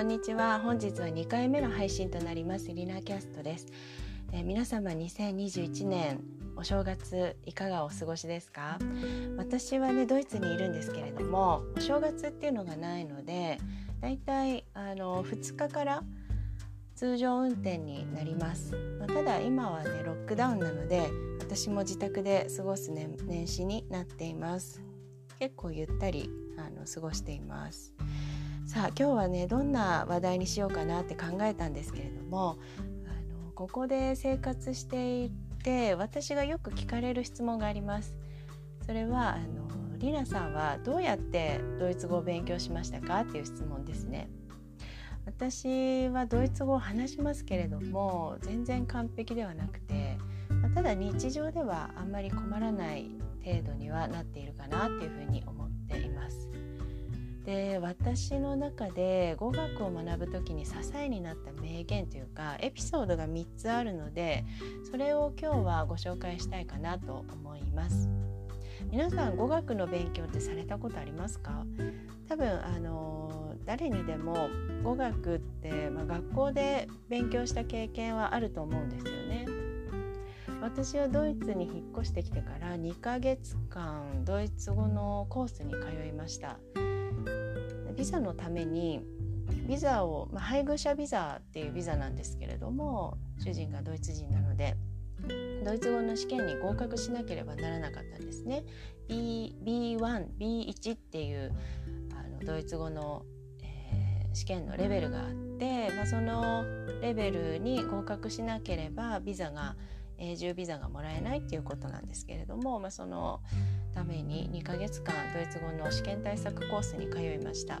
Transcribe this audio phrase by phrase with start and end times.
[0.00, 0.60] こんにちは。
[0.60, 2.72] 本日は2回目の配信となります。
[2.72, 3.66] リナキャストです、
[4.32, 6.22] えー、皆様2021年
[6.56, 8.78] お正月いかがお過ごしですか？
[9.36, 13.58] 私はねドイツにいるんですけれどもお正月っていうのがないので
[14.00, 16.02] だいたいあの2日から
[16.94, 21.10] 通常運転になります、まあ、ただ今はねロックダウンなので
[21.40, 24.80] 私も自宅で過ごす年年始になっています。
[25.38, 27.94] 結構ゆったりあの過ごしています。
[28.70, 32.56] さあ今日はねどんな話題にしようかなって考えたんですけれども
[33.04, 35.32] あのここで生活してい
[35.64, 38.14] て私がよく聞かれる質問があります
[38.86, 44.30] それはあのリナさんはどうやってドイツ語を勉強しましたかっていう質問ですね
[45.26, 50.16] 私はドイツ語を話しますけれども全然完璧ではなくて
[50.76, 53.10] ただ日常ではあんまり困らない
[53.44, 56.39] 程度にはなっているかなっていうふうに思っています。
[57.44, 64.44] で私の中で語学を学ぶ時に支えになった名言というかエピソードが3つあるので
[64.90, 68.08] それを今日はご紹介したいかなと思います。
[68.90, 71.64] 皆さん語学の勉強ってされたことありますか？
[72.28, 74.48] 多分あの誰にでも
[74.82, 79.46] 語学って、まあ、学校で勉強した経験はあると思うんですよね。
[80.60, 86.58] 私はドイツに引っ越してきてから2ヶ月間ドイツ語のコースに通いました
[88.00, 89.02] ビザのために
[89.68, 94.74] ビザを、まあ、配偶者ビザっていうビザなんですけれども主人がドイツ人なので
[95.62, 98.64] ドイツ語の試験に合格しなければならなかったんですね。
[99.06, 101.52] B B1、B1 っていう
[102.18, 103.26] あのドイツ語の、
[103.62, 106.64] えー、試験のレベルがあって、まあ、その
[107.02, 109.76] レベルに合格しなければビザが
[110.16, 113.42] 永住ビザがもらえないっていうことなんですけれども、まあ、その
[113.90, 117.80] ために2ヶ月間ドイツ語の試験対策コースに通いました。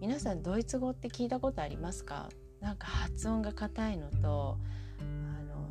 [0.00, 2.28] 皆さんドイツ語って聞いたことありますか？
[2.60, 4.58] なんか発音が硬いのと
[4.98, 5.02] あ
[5.42, 5.68] の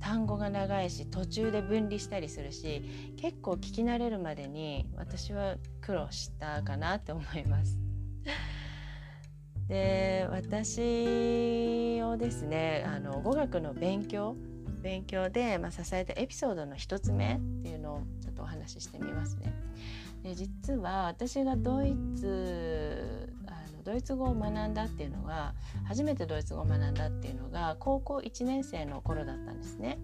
[0.00, 2.82] 単語が長いし途中で分離したりするし
[3.16, 7.78] 結構聞き慣れるまでに私は苦労したかなって思います。
[9.68, 14.36] で私をですねあの語学の勉強
[14.82, 18.00] 勉強で、まあ、支えたエピソードの1つ目っていうのを
[18.44, 19.52] お話ししてみますね。
[20.22, 29.98] で実は私がドイツあのドイツ語を学んだっていうのは初めてドイツ語を学んだっていうのが高校1年生の頃だったんですね。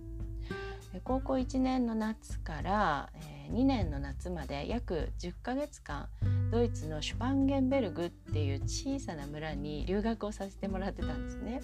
[1.04, 6.08] 高校1年の夏から、えー、2年の夏まで約10ヶ月間
[6.50, 11.60] ドイツのシュパンゲンベルグっていう小さな村に留学をさせてもらってたんですね。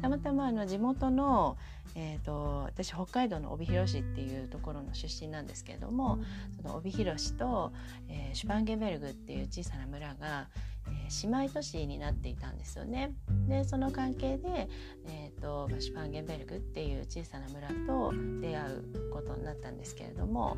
[0.00, 1.56] たまたまあの地元の、
[1.94, 6.18] えーと、私北海道の帯広市っていうところの出身なんですけれども
[6.56, 7.72] その帯広市と、
[8.08, 10.48] えー、シュパンゲンベルグっていう小さな村が、
[10.86, 13.12] えー、姉妹都市になっていたんですよね。
[13.48, 14.68] でその関係で、
[15.06, 20.56] えーと、シュパンゲンベルグっていう小さな村と出会うことになったんですけれども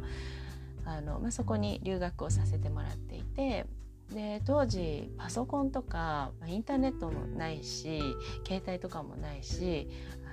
[0.88, 3.66] あの、まあ、そこに留学をさせてもらっていて
[4.10, 8.00] で当時パソコンとかインターネットもないし
[8.46, 9.88] 携帯とかもないし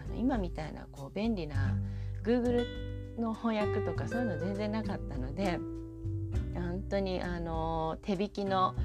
[0.08, 1.76] あの今みたいなこう便利な
[2.24, 2.66] Google
[3.20, 5.60] の翻訳とかそういうの全然なかったので
[6.54, 8.76] 本当にあの手引きの、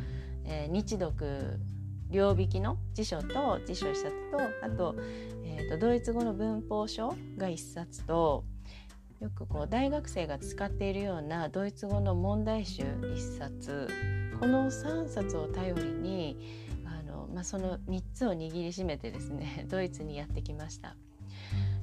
[0.44, 1.60] えー、日読
[2.10, 4.96] 両引きの辞書と辞書1冊とあと,、
[5.44, 8.44] えーと、ドイツ語の文法書が1冊と
[9.20, 13.88] よくこう大学生が使っているようなドイツ語の問題集1冊
[14.40, 16.38] この3冊を頼りに
[16.86, 20.96] あの、まあ、その3つを握りしめてですね ドイツにやってきました。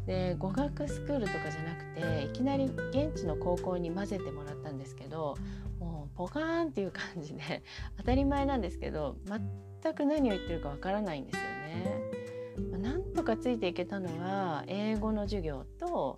[0.08, 5.36] で語学スクールとかじゃなくていきなり現地の高校に混ぜてもらったんですけど
[5.80, 7.62] もうポカーンっていう感じで
[7.98, 12.18] 当たり前なんですけど全く何を言ってるかわからないんですよね。
[12.80, 16.18] なんとかついていけたのは英語の授業と、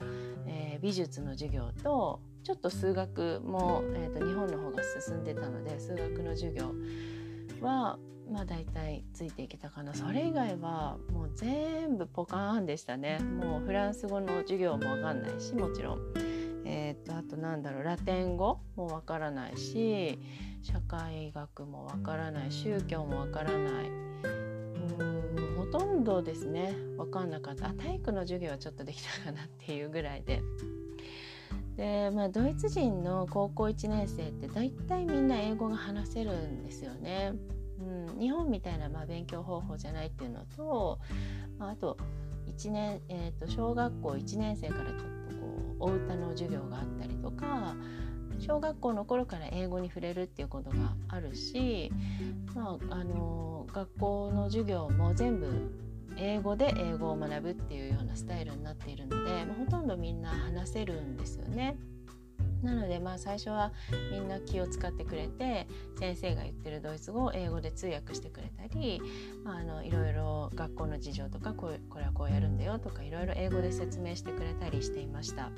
[0.49, 6.73] えー、美術の授業とちょっと数学も、えーと、日本の方が進んでたので数学の授業
[7.61, 7.97] は
[8.31, 9.93] まあ大体ついていけたかな。
[9.93, 13.19] それ以外はもう全部ポカーンでしたね。
[13.19, 15.99] もうフランス語の授業も分かんないしもちろん。
[16.65, 20.19] えーと、あとなんだろうラテン語もわからないし
[20.61, 24.08] 社会学もわからない宗教もわからない。
[25.71, 26.73] とんどですね。
[26.97, 27.69] 分かんなかった。
[27.73, 30.41] 体育の授業はちょっとできたかなっていうぐらいで。
[31.77, 37.33] で、まあ、ドイツ人の高校1年生って大体みんな英語が話せるんですよね。
[37.79, 40.99] うん、日本みたいなまあ勉強方法じゃないっていうのと、
[41.59, 41.97] あ、と
[42.47, 47.75] 1年、えー、と小学校1年生からちょっとこうお歌の授業があったりとか
[48.39, 51.91] 小学校の頃から英語に触れるっていうことがあるし、
[52.55, 55.71] まあ、あの学校の授業も全部
[56.17, 61.77] 英語で英語を学ぶっていうようなスタイルになっているので、まあ、ほとんどみんな話せるんですよね。
[62.63, 63.71] なのでまあ最初は
[64.11, 65.67] みんな気を使ってくれて
[65.97, 69.01] 先生が言ってるドイツ語を英語で通訳してくれたり、
[69.45, 75.51] あ、あのいろいろ学校の事情とかこうこれはこうやるんだよとかいろいろ英語で説明してくれたりしていました。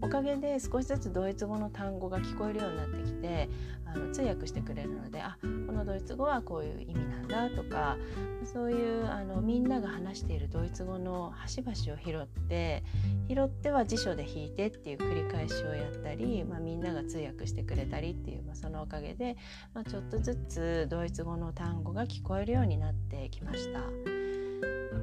[0.00, 3.48] おかげで少しずつドイツ語の単語が聞こえるようになってきて
[3.94, 7.96] あの通訳してくれるのであこのドイツ語はこういう意味なんだとか
[8.44, 11.74] そういうあのみんなが話しているドイツ語の端々を
[12.04, 12.82] 拾って
[13.28, 19.36] 拾っては辞書で引いてっていう繰り返しをやったり、まあ、みんなが通訳してくれたりっていう、まあ、そのおかげで、
[19.72, 24.23] まあ、ちょっとずつドイツ語の単語が聞こえるようになってきました。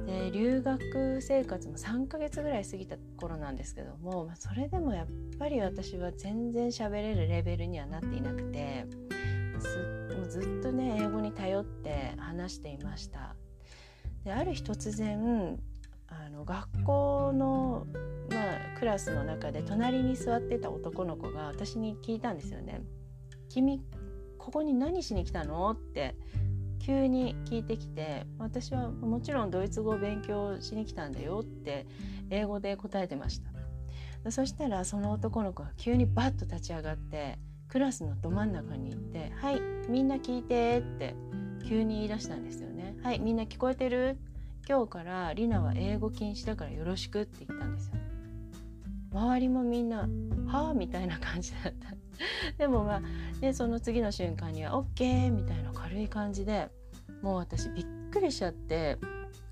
[0.06, 5.06] で留学生活も3ヶ月ぐらい過ぎた頃なんですけども、まあ、それでもやっ
[5.38, 8.86] ぱり私は全然喋れるレベルにはなっていなくて
[10.14, 13.36] もうずっとね英語に頼って話していました
[14.24, 15.58] である日突然
[16.08, 17.86] あの学校の、
[18.30, 22.82] まあ、クラスの中で隣に座ってた男の子が私に聞いたんですよね。
[23.48, 23.82] 君
[24.38, 25.70] ここに何しに来たの？
[25.70, 26.16] って
[26.82, 31.86] 急に聞いてきて私はもちろんドイツ語を勉強しに来たんだよって
[32.28, 33.40] 英語で答えてまし
[34.24, 37.38] たそしたらその男の子が急にバッと立ち上がって
[37.68, 41.14] クラスのど真ん中に行って「はいみんな聞いて」って
[41.64, 42.96] 急に言い出したんですよね。
[43.02, 44.18] はいみんな聞こえてる？
[44.68, 47.94] 今日からリナは英語禁止だからよろしくって言ったんですよ。
[49.12, 50.08] 周りもみんな
[50.46, 51.94] 「はあ?」みたいな感じだった
[52.58, 53.02] でもまあ
[53.40, 56.68] でその次の瞬間には「OK」みたいな軽い感じで
[57.22, 58.98] もう私びっくりしちゃって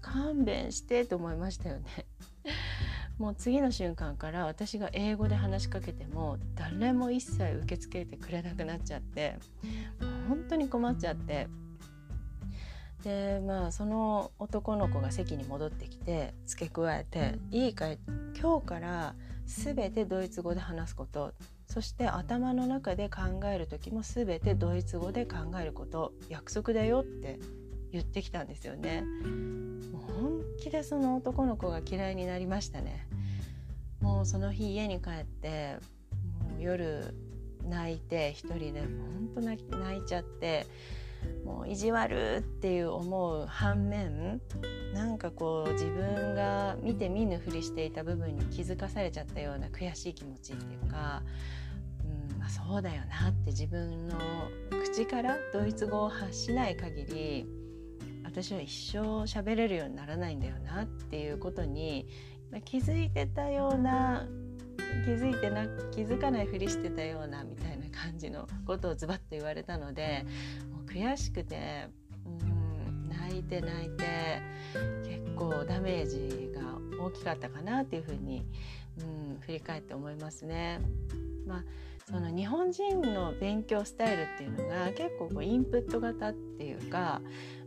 [0.00, 2.06] 勘弁してと思いましたよね。
[3.18, 9.38] もう次の瞬間から私が英語で話しかけても誰も一切受け付けてくれなくなっちゃって
[10.26, 11.48] 本当に困っちゃって。
[13.02, 17.98] でまあその男の子が席に戻ってきて付け加えて「いいかい
[18.38, 19.14] 今日から
[19.46, 21.32] 全てドイツ語で話すこと
[21.70, 27.38] そして頭の中で考える時も全てドイツ語で考えること約束だよ」って
[27.92, 29.02] 言ってきたんですよね。
[29.92, 33.06] もう本気でその男の子が嫌いになりましたね。
[34.00, 35.76] もうその日家に帰って
[36.50, 37.14] もう夜
[37.68, 39.62] 泣いて一人で本当泣
[39.98, 40.66] いちゃって
[41.44, 44.40] もう意地悪っていう思う反面
[44.94, 51.22] なんかこう自分が見て見ぬふりしていた部分に気づかされちゃったような悔しい気持ちっていうか、
[52.40, 54.16] まあ、そうだよなって自分の
[54.82, 57.46] 口からドイツ語を発しない限り
[58.24, 62.08] 私は一生喋れるようにならないんだよなっていうことに
[62.64, 64.26] 気づいてたような
[65.04, 70.24] 気づいてな気づかないふりしてたようなみたいな感じのことをズバッと言われたので
[70.86, 71.88] 悔しくて
[72.24, 74.40] うん泣いて泣いて
[75.04, 76.62] 結構ダメージが
[77.04, 78.46] 大きかったかなっていうふうに、
[78.98, 80.80] うん、振り返って思いますね。
[81.46, 81.64] まあ
[82.10, 87.22] その日本人の勉強スタイルっていうのが結構こうインプット型っていうか、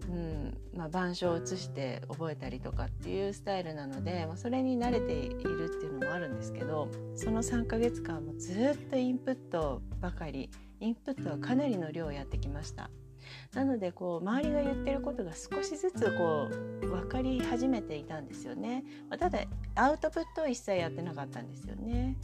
[0.09, 10.49] うんまあ、板書を写して覚えたりとかっていうスタイルなので、まあ、それに慣れているっていうのもあるんですけどその3ヶ月間もずっとインプットばかり
[10.81, 12.89] インプットはかなりの量やってきました。
[13.53, 16.49] なのでこう周りが言ってることが少しずつこ
[16.81, 18.83] う分かり始めていたんですよね。
[19.09, 19.39] まあ、ただ
[19.75, 22.17] アウトプットを一切やってなかったんですよね。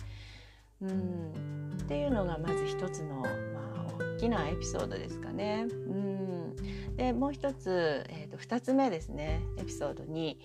[0.81, 1.77] うん。
[1.81, 5.67] っていうのがまず一つの、まあ、大きなエピソードですかね。
[5.69, 6.55] うん。
[6.95, 9.41] でもう一つ、えーと、2つ目ですね。
[9.57, 10.39] エピソードに、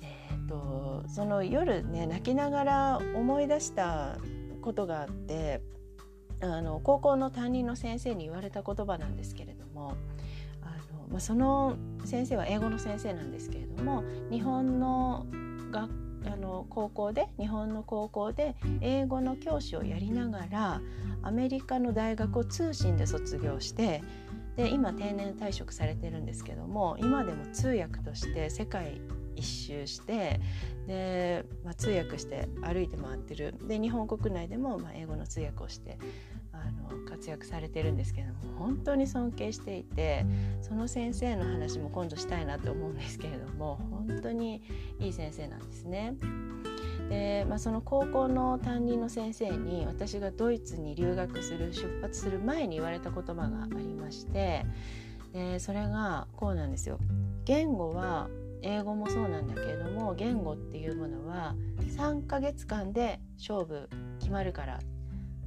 [0.00, 4.18] えーとその夜ね泣きながら思い出した
[4.62, 5.60] ことがあって
[6.40, 9.94] あの高校の担任の先生に言われた言葉なんですけれども
[10.62, 15.26] あの、まあ、その先生は英語の先生なんですけれども日本の
[15.70, 15.90] 学
[16.26, 20.80] あの高校で日本の高校で英語の教師をやりながら
[21.22, 24.02] アメリカの大学を通信で卒業して
[24.56, 29.00] で今定年退職されてるんですけども今でも通訳として世界
[29.36, 30.40] 一周して
[30.86, 33.54] で、まあ、通訳して歩いて回ってる。
[33.66, 35.98] で日本国内でもまあ英語の通訳をして
[36.60, 40.24] あの活躍されてるんですけども本当に尊敬していて
[40.60, 44.62] その先生の話も今度したいなと思うんですけれども本当に
[44.98, 46.14] いい先生なんですね。
[47.08, 54.64] で、まあ、その高校の担任の先生に私がドイツに留学する出発する前に言われた言葉がありまして
[55.32, 56.98] でそれがこうなんですよ。
[57.44, 58.28] 言語は
[58.62, 61.54] 英語もそうなんだけれども言語っていうものは
[61.96, 63.88] 3ヶ月間で勝負
[64.18, 64.78] 決まるから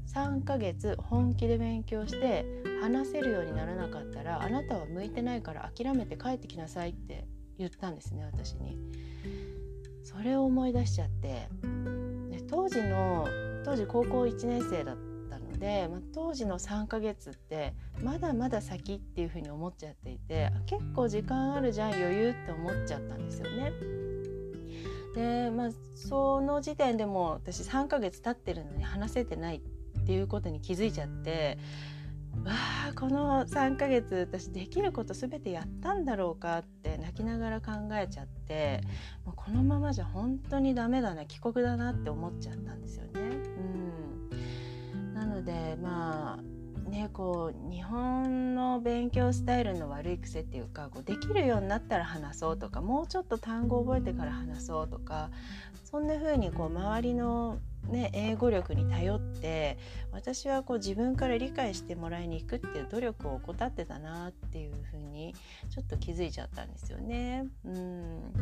[0.07, 2.45] 3ヶ月本気で勉強して
[2.81, 7.25] 話せるようにならなかったらあなたは向いてないから諦めて帰ってきなさいって
[7.57, 8.77] 言ったんですね私に。
[10.03, 11.47] それを思い出しちゃって
[12.29, 13.27] で当時の
[13.63, 14.97] 当時高校1年生だっ
[15.29, 23.71] たので、まあ、当時の3ヶ月ってまだまだ先っていうふうに思っちゃっていて結構時間あるじゃん余裕って思っちゃったんですよね。
[25.15, 29.72] でまあその時点でも私3ヶ月経ってるのに話せてないって
[30.03, 31.57] っていうことに気づいちゃって
[32.43, 32.51] わ
[32.89, 38.81] あこの3ヶ月私できること全てやったんだろうかって泣きながら考えちゃって
[39.23, 43.11] もうこのままじゃ本当にダメだな帰国だなって思っちゃったんですよね。
[44.91, 55.29] うん、なのでまあねこう日本の勉強スタイルの悪い癖っていうかこうできるようになったら話そうとかもうちょっと単語覚えてから話そうとか
[55.85, 59.77] そんな風にこう周りのね、英語力に頼って
[60.11, 65.35] 私はこう自分から理解してもらいに行くっていう努力を怠ってたなっていうふうに
[65.69, 67.45] ちょっと気づいちゃったんですよね。
[67.65, 68.33] うん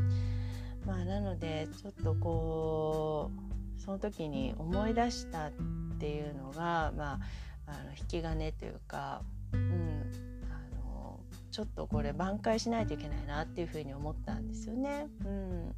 [0.86, 3.32] まあ、なのでちょっとこ
[3.78, 5.52] うその時に思い出したっ
[6.00, 7.20] ていうのが、まあ、
[7.68, 9.22] あの引き金というか、
[9.54, 10.12] うん、
[10.50, 11.20] あの
[11.52, 15.08] ちょっとこれ挽回しないといけないなっていうふうに思ったんですよね。
[15.26, 15.76] うん、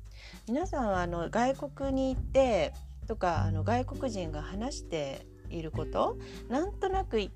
[0.48, 6.18] 皆さんはあの外国に行ってとかあの外国人が話していること
[6.50, 7.32] なんとなく言っ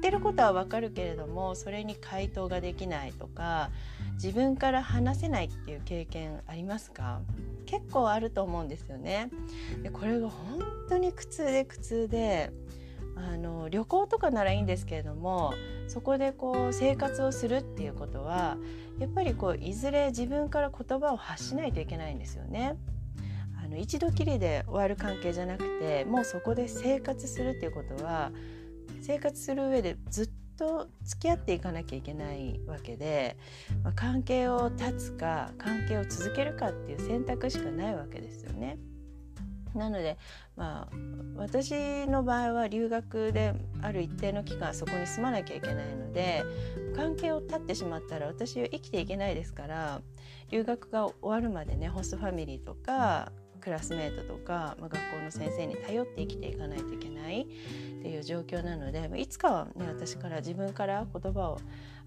[0.00, 3.70] てることはわかるけれどもそれに回答ができないとか
[4.14, 7.20] 自分から話せないっていう経験ありますか？
[7.66, 9.30] 結構あると思うんですよね。
[9.82, 12.50] でこれが本当に苦痛で苦痛で
[13.14, 15.52] あの旅行とかならいいんですけれども
[15.86, 18.56] そこでこう生活をするっていうことは
[18.98, 22.76] やっぱりこういずれ自分から言葉を発しないといけないんですよね。
[23.68, 28.32] あの一度きりで終わる関係じゃなくてもうそこで生活するっていうことは
[29.02, 33.36] 生活する上でずっと付き合っていかなきゃいけないわけで、
[33.84, 38.78] まあ、関係を断つか関係を続けるかっていう選択しかないわけですよね。
[39.74, 40.16] なので、
[40.56, 40.96] まあ、
[41.36, 46.42] 私の場合は留学である一定の期間そこに住まなきゃいけないので
[46.96, 50.00] 関係を断ってしまったら私は生きていけないですから
[50.50, 57.46] 留学が終わるまでねホストファミリーとかクラスメートとか、まあ、学校の先生に頼って生きていかないといけないっ
[58.02, 61.58] ていう状況なのでいつかはね私から自分から言葉を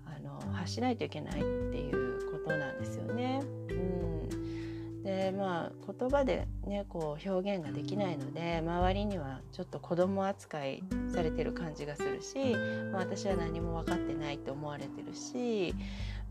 [0.05, 1.46] あの発しないといけないって
[1.77, 3.41] いうことなんですよね。
[3.70, 4.01] うん
[5.03, 12.55] でまあ言葉でねこう表現ができないので周りにはちょっと子供扱いされてる感じがするし、
[12.91, 15.74] まあ、私は何も分かってないって思われてるし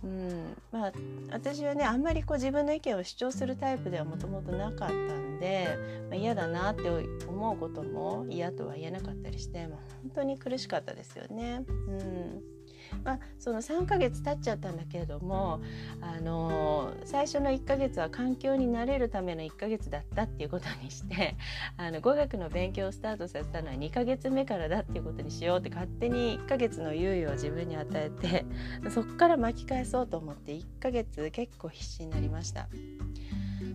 [0.03, 0.93] うんまあ、
[1.31, 5.77] 私はねあんまりこう自分の意見を主張するタイプではもともとなかったんで、
[6.09, 6.89] まあ、嫌だなって
[7.29, 11.65] 思うことも嫌とは言えなかったりして、まあ、本当に苦しかったですよね。
[11.89, 12.60] うん
[13.05, 15.61] まあ、その3ヶ月経っちゃったんだけれども、
[16.01, 21.37] あのー、最初の1ヶ月は環境に慣れるための1ヶ月だったっていうことにして
[21.77, 28.45] あの語学の勉強をスタートさせたのは2ヶ月目からだっていうことにしようって勝手に1ヶ月の猶予を自分に与えて
[28.91, 32.69] そこから巻き返そうと思って1ヶ月結構必死になりました。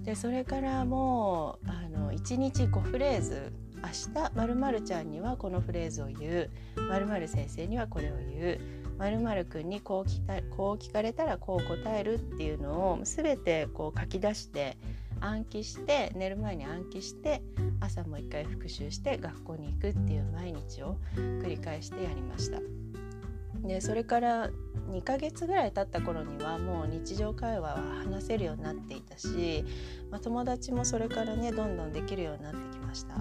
[0.03, 3.53] でそれからもうあの1日5フレーズ。
[3.85, 6.49] 明日まるちゃんにはこのフレーズを言う。
[6.87, 8.59] まる先生にはこれを言う
[8.97, 14.77] まるくんにこう聞たこう聞かれたらこう答えるっていうのを全てこう書き出して
[15.19, 17.41] 暗記して寝る前に暗記して
[17.79, 22.59] 朝もう一回復習して学校に行くっていう毎日を繰り返してやりました。
[23.63, 24.49] でそれから
[24.91, 29.65] 2ヶ月ぐらい経った頃にはもう日常会話は話せるようになっていたし、
[30.11, 33.15] まあ、友達もそれからねどんどんできるようになってきました。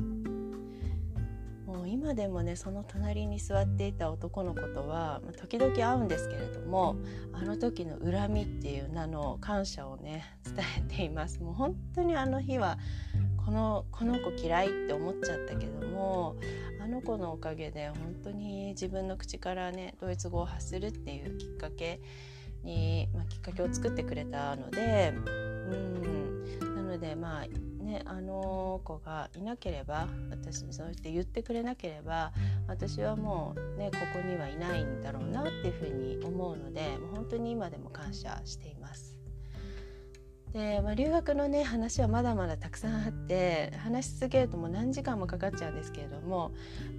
[1.95, 6.97] 今でもねその隣に座っていた男の子とは、時々会うんですけれども
[7.33, 11.41] あの時の恨みっていう名の感謝をね伝えています。
[11.41, 12.79] もう本当にあの日は
[13.45, 16.35] このこの子嫌いって思っちゃったけども
[16.83, 22.01] あの子のおかげで本当に自分の口からねドイツ語を発するっていうきっかけ
[22.65, 26.05] に、まあ、きっかけを作ってくれたのでうん。
[26.75, 27.45] なのでまあ
[27.85, 32.33] ね、あの子がいなければ私にそうやって言ってくれなければ
[32.67, 39.19] 私はもう、ね、ここにはいないんだろうなっていうふうに思うのでもう本当に今でも感謝しています。
[40.55, 46.53] で、まあ、留学のね話はまだまだたくさんあって話し続けるともう何時間もかかっちゃうんですけれども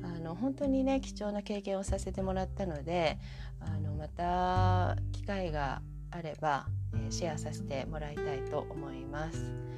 [0.04, 3.18] あの本当にね貴重な経験をさせてもらったので
[3.62, 9.76] あのまた機会があれば、えー、シェアさせてもらいたいと思います。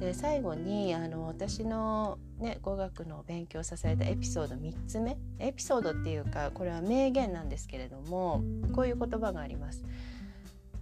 [0.00, 8.42] で最後にあの私の、ね、語学の勉強を支えたエピソード3つ目エピソードっていうかこれは名言なんですけれども
[8.74, 9.84] こういう言葉があります。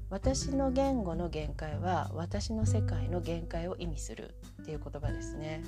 [0.09, 5.62] 私の言語の限界は私の世界の限界を意味するっていう言葉ですね。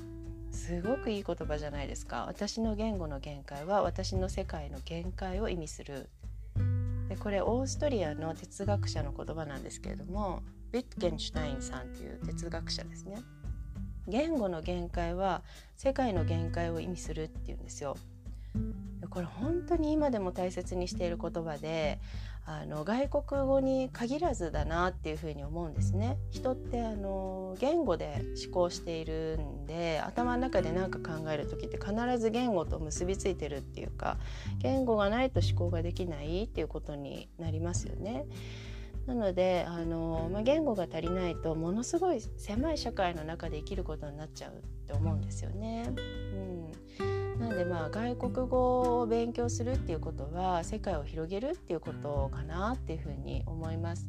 [0.51, 2.27] すごくいい言葉じゃないですか。
[2.27, 6.11] 私の言語の限界は私の世界の限界を意味する。
[7.09, 13.17] でこれオーストリアの哲学者の言葉なんですけれどもビットゲンシュタインさんっていう哲学者ですね。
[14.09, 15.43] 言語の限界は
[15.77, 17.97] 世界の限界を意味するっていうんですよ。
[19.11, 22.01] これ本当に今でも大切にしている言葉で
[22.47, 26.19] あの外国語に限らずだなっていうふうに思うんですね。
[26.31, 34.19] 人ってあの言語で思考しているんで頭の中で何か考える時って必ず言語と結びついてるっていうか
[34.59, 38.27] 言語がないと思考ができないっていうことになりますよね。
[39.07, 44.55] なのであの、まあ、言語が足りないとものすごい狭い社会の中で生きることになっちゃうっ
[44.87, 45.91] て思うんですよね。
[46.99, 54.09] うん、なのでまあ外国語を勉強するっていうことは世界を広げるっていうことかなっていうふうに思います。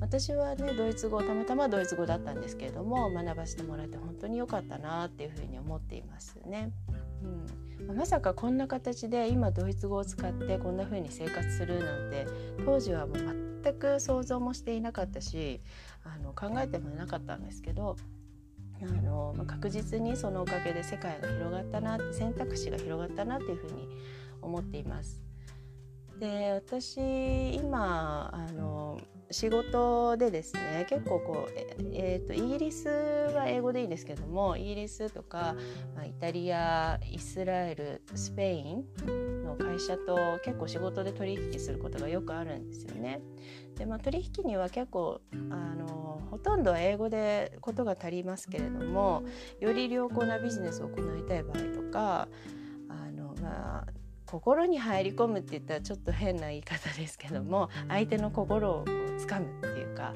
[0.00, 6.70] 私はねドイツ語たまたまドイツ語だったんですけれども学ばせてもらって本当に良かったなっていうふうに思っていますね。
[7.80, 12.26] うん、まさかこんな形で今ドイツ語を使ってこんな風に生活するなんて
[12.64, 15.60] 当時はもう全く想像もしていなかったし
[16.04, 17.96] あの考えてもなかったんですけど
[18.82, 23.88] あの、まあ、確実にそのおかげで世界が広がったなって選択肢が広がったなっていうふうに
[24.40, 25.20] 思っています。
[26.18, 26.98] で私
[27.54, 31.52] 今あの仕事でですね結構こう、
[31.92, 35.54] えーと、イギリスは英語でいいんですけどもイギリスとか、
[35.94, 38.84] まあ、イタリアイスラエルスペイン
[39.48, 43.20] の会社と結構仕事で取引することがよくあるんですよね。
[43.76, 49.22] でまあ、取引には結構あのほとんど英語でことが足りますけれども
[49.60, 52.28] より良好なビジネスを行いたい場合とか
[52.88, 53.86] あの、まあ、
[54.26, 60.12] 心に入り込むって言ったらちょっと変な言い方ですけども相手の心をこう掴むっていうか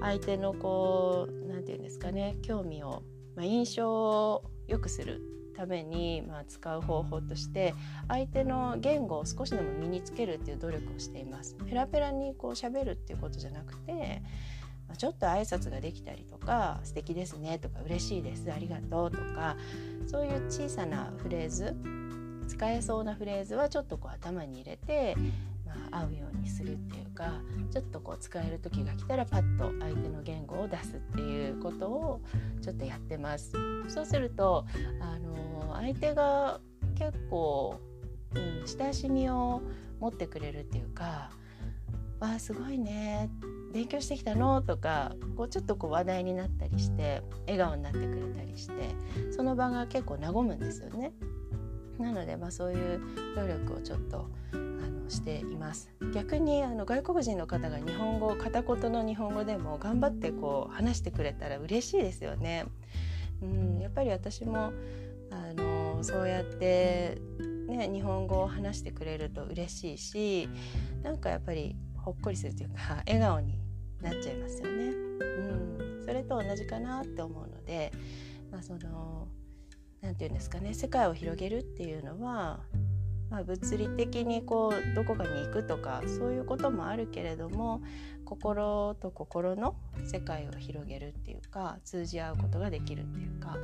[0.00, 3.04] 相手のこう何て言うんですかね興味を、
[3.36, 5.22] まあ、印象を良くする
[5.62, 7.74] ために、まあ、使う方法として
[8.08, 11.54] 相手の言語を少しでも身につけるっていう努力をしています。
[11.54, 14.22] ペラペラにこう喋るっていうことじゃなくて
[14.88, 19.56] まちょっと挨拶ができたりとか「素敵ですね」とか「嬉しいですありがとう」とか
[20.06, 21.76] そういう小さなフレーズ
[22.48, 25.16] 使えそうなフレーズはちょっとこう頭に入れて、
[25.90, 32.20] まあ、合うようにするっていうかちょっとこう使える時が来たらパッと相手の言語を出すっていうことを
[32.62, 33.52] ちょっとやってます。
[33.88, 34.66] そうすると
[35.00, 36.60] あの相手が
[36.94, 37.80] 結構、
[38.34, 39.62] うん、親しみを
[40.00, 41.30] 持ってくれるっていうか
[42.20, 43.30] 「わあすごいね」
[43.72, 48.94] 勉強してきたのとかこうちょっとこう話題になったりして笑顔になってくれたりして
[49.30, 51.12] その場が結構和むんですよね。
[51.98, 53.00] なので、まあ、そういう
[53.36, 54.26] 努力をちょっと
[55.12, 62.64] しています逆にあの外国人の方が日本語片言の日本語でも頑張ってこう話してくれたら嬉しいですよね。
[63.42, 64.72] うん、やっぱり私も
[65.30, 67.18] あのそうやって
[67.68, 70.48] ね、日本語を話してくれると嬉しいし
[71.02, 73.58] なんかやっぱりほっこりするというか笑顔に
[74.00, 74.88] なっちゃいますよね。
[74.88, 77.92] うん、それと同じかなって思うので、
[78.50, 79.28] まあ、その
[80.00, 82.60] 何て言うんですかね世界を広げるっていうのは、
[83.32, 87.80] まあ、物理的にこうどこかに行くとかそういうこともあるけれども
[88.26, 93.56] 心と心の世界を広げるっていうか通じ合うことができるっていうか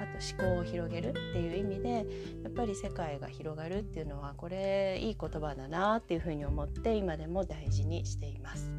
[0.00, 2.06] あと思考を広げるっていう意味で
[2.42, 8.72] やっぱり世界が広がるっていうのはこれいい言葉だなっていうふうに思って今でも大事にしています。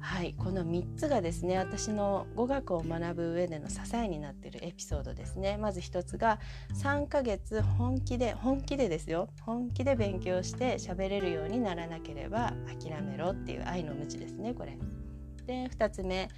[0.00, 6.38] はい、この3つがですね私の語学を学ぶ上での支えになっているエピソードですねまず1つが
[6.82, 14.78] 3ヶ月本気で本気でですよ本気で勉強して喋れるようにならなければ諦めろっていう愛の無知ですねこれ。
[15.46, 16.28] で2つ目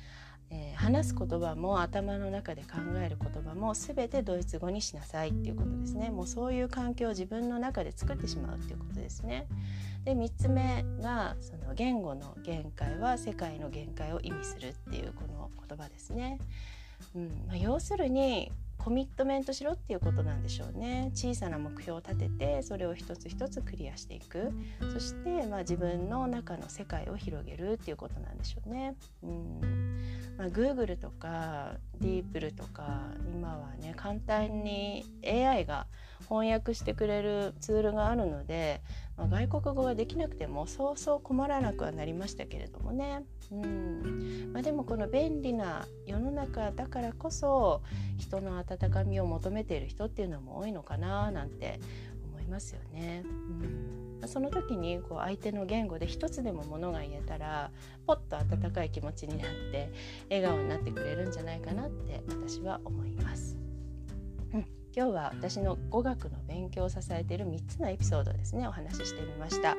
[0.53, 9.46] えー、話す言葉も頭の中で考える言葉も全てドイツ語にしなさいっていうことですねもうそういう環境を自分の中で作ってしまうっていうことですね。
[10.05, 16.39] で3つ目がその言語の限界は世界の限界を意味するっていうこの言葉ですね。
[17.15, 24.53] うんまあ、要するにコミットメントしろっていうことなんでしょうね小さな目標を立ててそれを一つ一つクリアしていく
[24.93, 28.95] そして、まあ、自分の中の世界を広げるっていうことなんでしょうね。
[29.23, 29.61] うん
[30.39, 35.87] まあ、Google とか DeepL とか今はね簡単に AI が
[36.31, 38.81] 翻訳してくれるツールがあるので、
[39.16, 47.83] まあ、外国語ができなくてもそうそう困らなくはなりましたけれどもね、うんまあ、でもこの便利な世の中だからこそ
[48.16, 51.81] 人の温かみを求めている人っていうのも多いのかななんて
[52.31, 53.25] 思いますよね。
[53.25, 57.71] うんその時にこう相手の言語で一つでもものが言えたら
[58.07, 59.90] ポッと温かい気持ちになって
[60.29, 63.60] 笑顔になってくれるんじゃないかなって私は思います。
[64.94, 68.66] 今日は私の語学の勉強を支えている3つのエピソードですね。
[68.66, 69.76] お話ししてみました、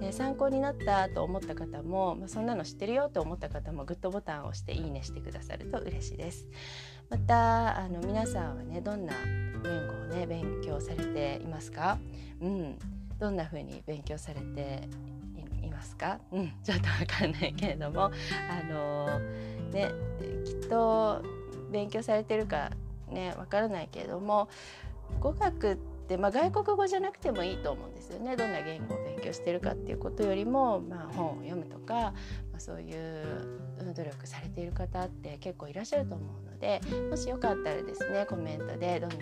[0.00, 6.48] え参考になったと思った方も、まあ、そんなの知ってるよと思った方もグッドボタンを押していいねしてくださると嬉しいです。
[7.08, 9.12] またあの皆さんはねどんな
[9.62, 11.98] 言語をね勉強されていますか？
[12.40, 12.78] うん。
[13.20, 14.88] どんな風に勉強されて
[15.62, 18.06] いますか、うん、ちょっとわかんないけれども。
[18.06, 18.10] あ
[18.68, 19.20] の
[19.70, 19.92] ね
[20.44, 21.22] きっと
[21.70, 22.70] 勉強されてるか
[23.12, 24.48] ねわからないけれども
[25.20, 32.12] 語学って、まあ、外国語じゃなくてもいいと思うんですよねどんな言語を勉強してるかっていうことよりも、まあ、本を読むとか、ま
[32.56, 33.60] あ、そういう
[33.94, 39.16] 努力されている方って結構いらっしゃると思うのでもしよかったらですねコメントでどんな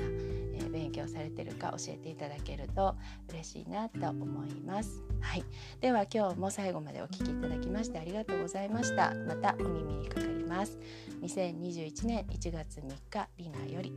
[0.71, 2.95] 勉強されてるか教えていただけると
[3.29, 5.03] 嬉しいなと思います。
[5.21, 5.45] はい、
[5.81, 9.15] では今日も最後までお聴きいただきましてありがとうございました。
[9.27, 10.79] またお耳にかかります。
[11.23, 13.93] 2021年1月3日リナより